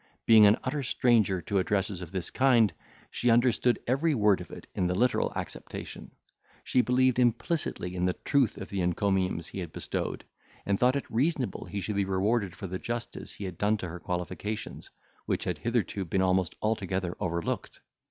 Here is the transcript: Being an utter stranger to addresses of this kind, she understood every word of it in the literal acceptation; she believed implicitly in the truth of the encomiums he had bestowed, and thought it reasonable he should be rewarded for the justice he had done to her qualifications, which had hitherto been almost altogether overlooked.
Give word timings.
Being 0.25 0.47
an 0.47 0.57
utter 0.63 0.81
stranger 0.81 1.43
to 1.43 1.59
addresses 1.59 2.01
of 2.01 2.11
this 2.11 2.31
kind, 2.31 2.73
she 3.11 3.29
understood 3.29 3.77
every 3.85 4.15
word 4.15 4.41
of 4.41 4.49
it 4.49 4.65
in 4.73 4.87
the 4.87 4.95
literal 4.95 5.31
acceptation; 5.35 6.09
she 6.63 6.81
believed 6.81 7.19
implicitly 7.19 7.95
in 7.95 8.05
the 8.05 8.13
truth 8.25 8.57
of 8.57 8.69
the 8.71 8.81
encomiums 8.81 9.45
he 9.49 9.59
had 9.59 9.71
bestowed, 9.71 10.25
and 10.65 10.79
thought 10.79 10.95
it 10.95 11.05
reasonable 11.11 11.65
he 11.65 11.81
should 11.81 11.97
be 11.97 12.05
rewarded 12.05 12.55
for 12.55 12.65
the 12.65 12.79
justice 12.79 13.33
he 13.33 13.43
had 13.45 13.59
done 13.59 13.77
to 13.77 13.89
her 13.89 13.99
qualifications, 13.99 14.89
which 15.27 15.43
had 15.43 15.59
hitherto 15.59 16.03
been 16.03 16.23
almost 16.23 16.55
altogether 16.63 17.15
overlooked. 17.19 17.79